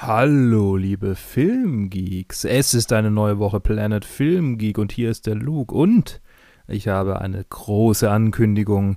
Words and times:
Hallo, 0.00 0.76
liebe 0.76 1.16
Filmgeeks. 1.16 2.44
Es 2.44 2.72
ist 2.72 2.92
eine 2.92 3.10
neue 3.10 3.40
Woche 3.40 3.58
Planet 3.58 4.04
Film 4.04 4.56
Geek 4.56 4.78
und 4.78 4.92
hier 4.92 5.10
ist 5.10 5.26
der 5.26 5.34
Luke 5.34 5.74
und 5.74 6.20
ich 6.68 6.86
habe 6.86 7.20
eine 7.20 7.42
große 7.42 8.08
Ankündigung, 8.08 8.96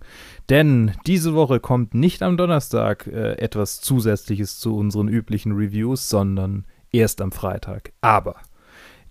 denn 0.49 0.91
diese 1.07 1.33
Woche 1.33 1.59
kommt 1.59 1.95
nicht 1.95 2.21
am 2.21 2.37
Donnerstag 2.37 3.07
äh, 3.07 3.31
etwas 3.39 3.81
Zusätzliches 3.81 4.59
zu 4.59 4.77
unseren 4.77 5.07
üblichen 5.07 5.53
Reviews, 5.53 6.07
sondern 6.07 6.65
erst 6.91 7.19
am 7.21 7.31
Freitag. 7.31 7.93
Aber 8.01 8.35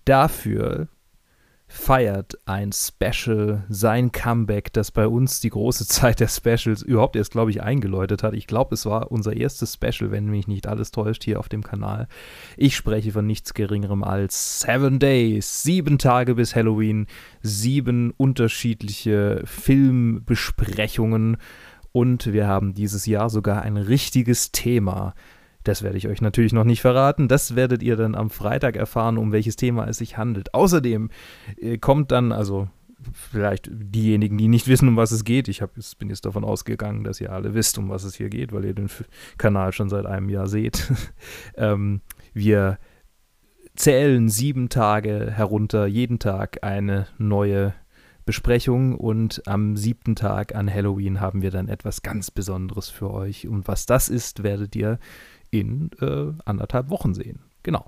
dafür 0.05 0.87
feiert 1.73 2.37
ein 2.45 2.71
Special 2.73 3.63
sein 3.69 4.11
Comeback, 4.11 4.73
das 4.73 4.91
bei 4.91 5.07
uns 5.07 5.39
die 5.39 5.49
große 5.49 5.87
Zeit 5.87 6.19
der 6.19 6.27
Specials 6.27 6.81
überhaupt 6.81 7.15
erst, 7.15 7.31
glaube 7.31 7.49
ich, 7.49 7.63
eingeläutet 7.63 8.23
hat. 8.23 8.33
Ich 8.33 8.45
glaube, 8.45 8.75
es 8.75 8.85
war 8.85 9.09
unser 9.11 9.37
erstes 9.37 9.75
Special, 9.75 10.11
wenn 10.11 10.25
mich 10.25 10.47
nicht 10.47 10.67
alles 10.67 10.91
täuscht, 10.91 11.23
hier 11.23 11.39
auf 11.39 11.47
dem 11.47 11.63
Kanal. 11.63 12.07
Ich 12.57 12.75
spreche 12.75 13.13
von 13.13 13.25
nichts 13.25 13.53
Geringerem 13.53 14.03
als 14.03 14.59
Seven 14.59 14.99
Days, 14.99 15.63
sieben 15.63 15.97
Tage 15.97 16.35
bis 16.35 16.55
Halloween, 16.55 17.07
sieben 17.41 18.11
unterschiedliche 18.17 19.41
Filmbesprechungen 19.45 21.37
und 21.93 22.33
wir 22.33 22.47
haben 22.47 22.73
dieses 22.73 23.05
Jahr 23.05 23.29
sogar 23.29 23.61
ein 23.61 23.77
richtiges 23.77 24.51
Thema. 24.51 25.13
Das 25.63 25.83
werde 25.83 25.97
ich 25.97 26.07
euch 26.07 26.21
natürlich 26.21 26.53
noch 26.53 26.63
nicht 26.63 26.81
verraten. 26.81 27.27
Das 27.27 27.55
werdet 27.55 27.83
ihr 27.83 27.95
dann 27.95 28.15
am 28.15 28.29
Freitag 28.29 28.75
erfahren, 28.75 29.17
um 29.17 29.31
welches 29.31 29.55
Thema 29.55 29.87
es 29.87 29.97
sich 29.97 30.17
handelt. 30.17 30.53
Außerdem 30.53 31.09
äh, 31.57 31.77
kommt 31.77 32.11
dann, 32.11 32.31
also 32.31 32.67
vielleicht 33.13 33.69
diejenigen, 33.71 34.37
die 34.37 34.47
nicht 34.47 34.67
wissen, 34.67 34.87
um 34.87 34.97
was 34.97 35.11
es 35.11 35.23
geht. 35.23 35.47
Ich 35.47 35.61
hab, 35.61 35.71
bin 35.99 36.09
jetzt 36.09 36.25
davon 36.25 36.43
ausgegangen, 36.43 37.03
dass 37.03 37.21
ihr 37.21 37.31
alle 37.31 37.53
wisst, 37.53 37.77
um 37.77 37.89
was 37.89 38.03
es 38.03 38.15
hier 38.15 38.29
geht, 38.29 38.51
weil 38.51 38.65
ihr 38.65 38.73
den 38.73 38.89
Kanal 39.37 39.71
schon 39.73 39.89
seit 39.89 40.05
einem 40.05 40.29
Jahr 40.29 40.47
seht. 40.47 40.91
ähm, 41.55 42.01
wir 42.33 42.77
zählen 43.75 44.29
sieben 44.29 44.69
Tage 44.69 45.31
herunter, 45.31 45.85
jeden 45.85 46.19
Tag 46.19 46.63
eine 46.63 47.07
neue 47.17 47.73
Besprechung 48.25 48.95
und 48.95 49.47
am 49.47 49.75
siebten 49.75 50.15
Tag 50.15 50.55
an 50.55 50.71
Halloween 50.71 51.19
haben 51.19 51.41
wir 51.41 51.51
dann 51.51 51.67
etwas 51.67 52.01
ganz 52.01 52.29
Besonderes 52.31 52.89
für 52.89 53.11
euch. 53.11 53.47
Und 53.47 53.67
was 53.67 53.85
das 53.85 54.09
ist, 54.09 54.43
werdet 54.43 54.75
ihr 54.75 54.99
in 55.51 55.91
äh, 55.99 56.33
anderthalb 56.45 56.89
Wochen 56.89 57.13
sehen. 57.13 57.39
Genau. 57.63 57.85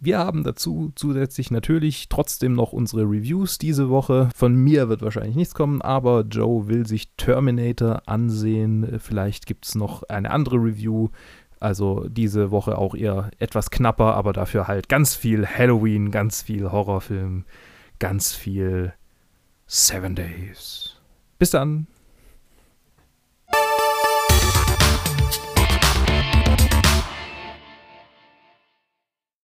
Wir 0.00 0.18
haben 0.18 0.44
dazu 0.44 0.92
zusätzlich 0.94 1.50
natürlich 1.50 2.08
trotzdem 2.08 2.54
noch 2.54 2.72
unsere 2.72 3.02
Reviews 3.02 3.58
diese 3.58 3.90
Woche. 3.90 4.30
Von 4.34 4.54
mir 4.54 4.88
wird 4.88 5.02
wahrscheinlich 5.02 5.36
nichts 5.36 5.54
kommen, 5.54 5.82
aber 5.82 6.22
Joe 6.22 6.68
will 6.68 6.86
sich 6.86 7.14
Terminator 7.16 8.02
ansehen. 8.06 8.98
Vielleicht 8.98 9.44
gibt 9.44 9.66
es 9.66 9.74
noch 9.74 10.04
eine 10.04 10.30
andere 10.30 10.56
Review. 10.56 11.08
Also 11.60 12.08
diese 12.08 12.50
Woche 12.50 12.78
auch 12.78 12.94
eher 12.94 13.30
etwas 13.38 13.70
knapper, 13.70 14.14
aber 14.14 14.32
dafür 14.32 14.68
halt 14.68 14.88
ganz 14.88 15.14
viel 15.14 15.46
Halloween, 15.46 16.10
ganz 16.10 16.40
viel 16.40 16.70
Horrorfilm, 16.70 17.44
ganz 17.98 18.32
viel 18.32 18.94
Seven 19.66 20.14
Days. 20.14 20.96
Bis 21.38 21.50
dann. 21.50 21.88